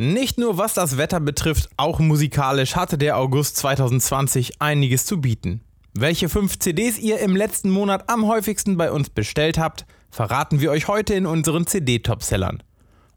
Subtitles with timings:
[0.00, 5.60] nur was das Wetter betrifft, auch musikalisch hatte der August 2020 einiges zu bieten.
[5.92, 10.70] Welche fünf CDs ihr im letzten Monat am häufigsten bei uns bestellt habt, verraten wir
[10.70, 12.62] euch heute in unseren CD-Topsellern.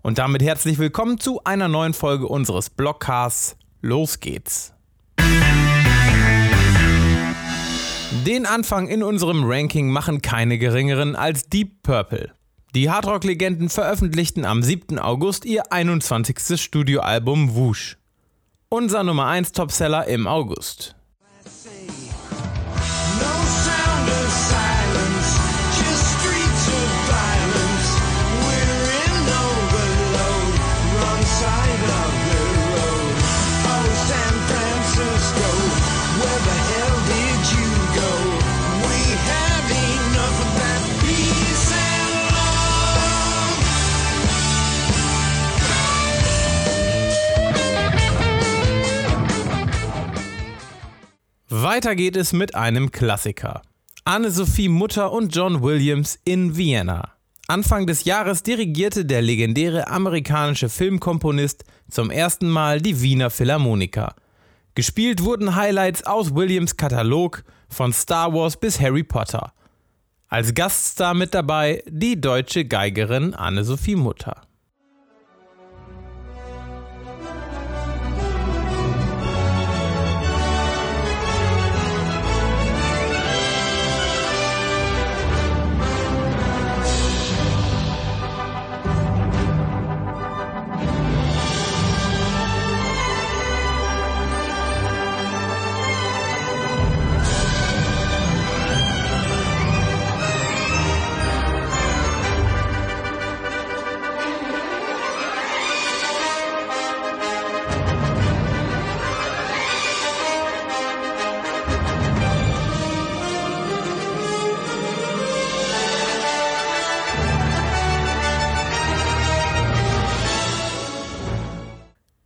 [0.02, 3.58] Und damit herzlich willkommen zu einer neuen Folge unseres Blogcasts.
[3.82, 4.74] Los geht's!
[8.26, 12.32] Den Anfang in unserem Ranking machen keine geringeren als Deep Purple.
[12.74, 14.98] Die Hardrock-Legenden veröffentlichten am 7.
[14.98, 16.58] August ihr 21.
[16.58, 17.98] Studioalbum Whoosh.
[18.70, 20.96] Unser Nummer 1 Topseller im August.
[51.74, 53.62] Weiter geht es mit einem Klassiker.
[54.04, 57.14] Anne-Sophie Mutter und John Williams in Vienna.
[57.48, 64.16] Anfang des Jahres dirigierte der legendäre amerikanische Filmkomponist zum ersten Mal die Wiener Philharmoniker.
[64.76, 69.54] Gespielt wurden Highlights aus Williams Katalog von Star Wars bis Harry Potter.
[70.28, 74.42] Als Gaststar mit dabei die deutsche Geigerin Anne-Sophie Mutter.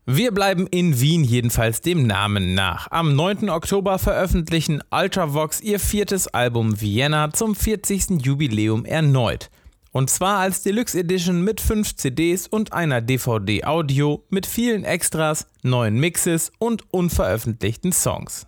[0.08, 2.92] Wir bleiben in Wien jedenfalls dem Namen nach.
[2.92, 3.50] Am 9.
[3.50, 8.24] Oktober veröffentlichen Ultravox ihr viertes Album Vienna zum 40.
[8.24, 9.50] Jubiläum erneut.
[9.92, 15.48] Und zwar als Deluxe Edition mit 5 CDs und einer DVD Audio mit vielen Extras,
[15.64, 18.46] neuen Mixes und unveröffentlichten Songs.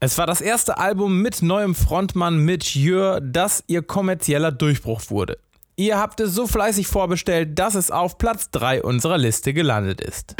[0.00, 5.38] Es war das erste Album mit neuem Frontmann Mitch Jür, das ihr kommerzieller Durchbruch wurde.
[5.76, 10.34] Ihr habt es so fleißig vorbestellt, dass es auf Platz 3 unserer Liste gelandet ist.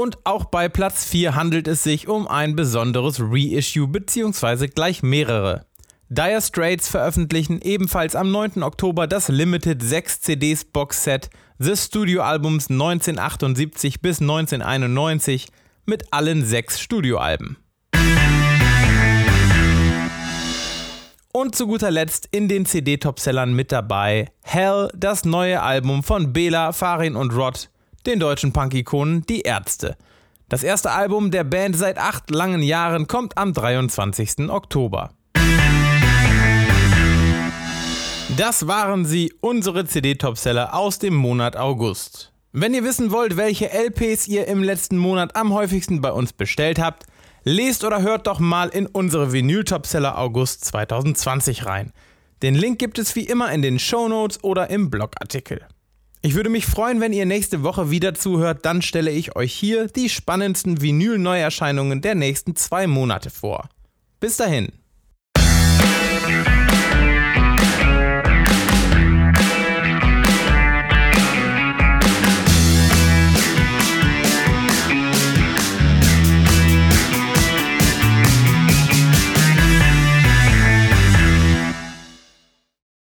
[0.00, 4.68] Und auch bei Platz 4 handelt es sich um ein besonderes Reissue bzw.
[4.68, 5.66] gleich mehrere.
[6.08, 8.62] Dire Straits veröffentlichen ebenfalls am 9.
[8.62, 11.28] Oktober das Limited 6 CDs Boxset
[11.58, 15.48] des Studioalbums 1978 bis 1991
[15.84, 17.58] mit allen sechs Studioalben.
[21.30, 26.72] Und zu guter Letzt in den CD-Topsellern mit dabei Hell, das neue Album von Bela,
[26.72, 27.69] Farin und Rod
[28.06, 29.96] den deutschen Punk-Ikonen Die Ärzte.
[30.48, 34.50] Das erste Album der Band seit acht langen Jahren kommt am 23.
[34.50, 35.10] Oktober.
[38.36, 42.32] Das waren sie, unsere CD-Topseller aus dem Monat August.
[42.52, 46.80] Wenn ihr wissen wollt, welche LPs ihr im letzten Monat am häufigsten bei uns bestellt
[46.80, 47.06] habt,
[47.44, 51.92] lest oder hört doch mal in unsere Vinyl-Topseller August 2020 rein.
[52.42, 55.66] Den Link gibt es wie immer in den Shownotes oder im Blogartikel.
[56.22, 58.66] Ich würde mich freuen, wenn ihr nächste Woche wieder zuhört.
[58.66, 63.70] Dann stelle ich euch hier die spannendsten Vinyl-Neuerscheinungen der nächsten zwei Monate vor.
[64.20, 64.68] Bis dahin.